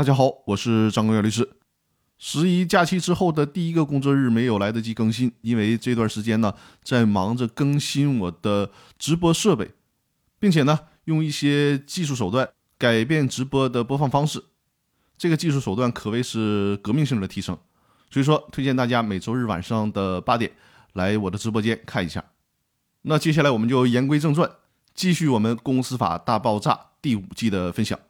[0.00, 1.46] 大家好，我是张国元律师。
[2.16, 9.72] 十一假期之后的第一个工作日没有来得及更新，因为这段时间呢在忙着更新我的直播设备，
[10.38, 14.42] 并且呢用一些技术手段改变直播的播放方式。
[15.18, 17.58] 这个技术手段可谓是革命性的提升，
[18.10, 20.50] 所以说推荐大家每周日晚上的八点
[20.94, 22.24] 来我的直播间看一下。
[23.02, 24.50] 那接下来我们就言归正传，
[24.94, 26.72] 继续我们《公司法大爆炸》
[27.02, 28.00] 第五季的分享。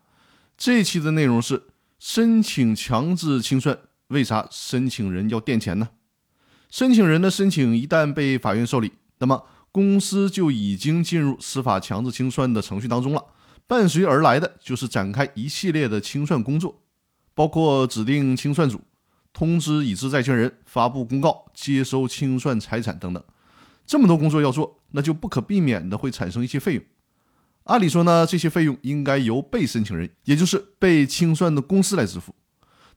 [0.57, 1.70] 这一期的内容是
[2.01, 3.79] 申请强制清算，
[4.09, 5.91] 为啥申请人要垫钱呢？
[6.71, 13.23] 申请人的申请一旦被法院受理，那么公司就已经进入司法强制清算的程序当中了，
[13.67, 16.81] 伴随而来的就是展开一系列的清算工作。
[17.35, 18.81] 包括指定清算组、
[19.35, 23.23] 通知已知债权人、发布公告、接收清算财产等等，
[23.85, 26.85] 这么多工作要做，那就不可避免的会产生一些费用。
[27.71, 32.35] 按理说呢，这些费用应该由被申请人，也就是被清算的公司来支付。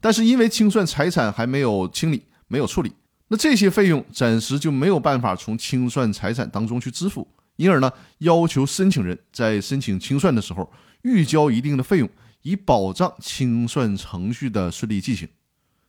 [0.01, 2.91] 但是因为清算财产还没有清理、没有处理，
[3.27, 10.67] 那这些费用暂时就没有办法从清算财产当中去支付，因而呢，要求申请人在申请清算的时候
[11.03, 12.09] 预交一定的费用。
[12.41, 15.29] 以保障清算程序的顺利进行，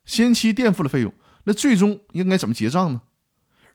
[0.05, 1.11] 先期垫付了费用，
[1.45, 3.01] 那最终应该怎么结账呢？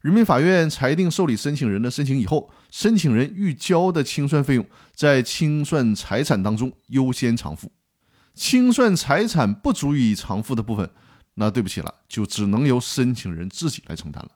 [0.02, 7.70] 人民法院裁定受理申请人的申请以后，申请人预交的清算费用在清算财产当中优先偿付，
[8.34, 10.90] 清算财产不足以偿付的部分，
[11.34, 14.32] 那对不起了，就只能由申请人自己来承担了。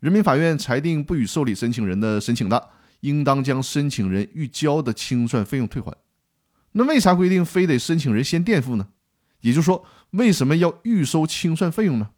[0.00, 5.94] 人民法院裁定不予受理申请人的申请的，应当将申请人预交的清算费用退还。
[6.72, 8.88] 那为啥规定非得申请人先垫付呢？
[9.40, 12.10] 也就是说，为什么要预收清算费用呢？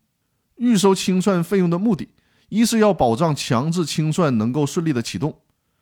[0.56, 2.08] 预收清算费用的目的，
[2.51, 5.41] 一是要保障强制清算能够顺利的启动。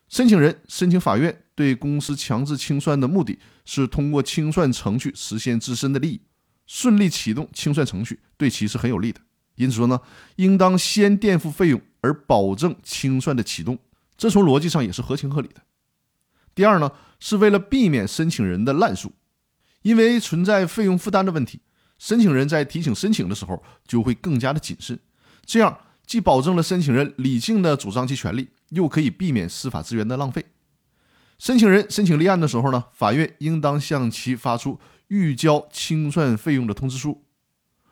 [0.08, 6.20] 申请人申请法院对公司强制清算的目的是通过清算程序实现自身的利益，
[6.66, 9.20] 顺利启动清算程序对其是很有利的。
[9.56, 10.00] 因此说呢，
[10.36, 13.76] 应当先垫付费用而保证清算的启动，
[14.16, 15.60] 这从逻辑上也是合情合理的。
[16.54, 19.12] 第二呢，是为了避免申请人的滥诉，
[19.82, 21.60] 因为存在费用负担的问题，
[21.98, 24.98] 申请人在提请申请的时候就会更加的谨慎。
[25.44, 25.78] 这样
[26.08, 30.46] 既保证了申请人理性的主张其权利，又可以避免司法资源的浪费。
[31.38, 37.22] 申请人申请立案的时候呢，法院应当向其发出预交清算费用的通知书，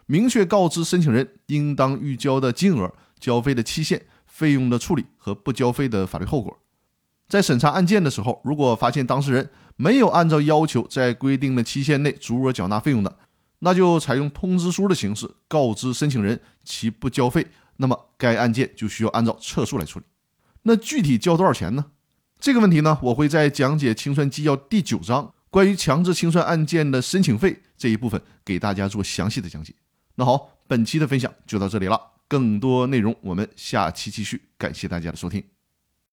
[0.07, 6.59] 明确告知申请人应当预交的金额、交费的期限、费用的处理和不交费的法律后果。
[7.29, 13.19] 在审查案件的时候，如果发现当事人没有按照要求在规定的期限内足额缴纳费用的，
[13.59, 20.05] 那就采用通知书的形式告知申请人其不交费，那么该案件就需要按照撤诉来处理。
[20.63, 21.87] 那具体交多少钱呢？
[22.39, 29.75] 这个问题呢，我会在讲解清算纪要第九章关于强制清算案件的申请费这一部分给大家做详细的讲解。
[30.17, 35.56] 那好，本期的分享就到这里了，更多内容我们下期继续，感谢大家的收听。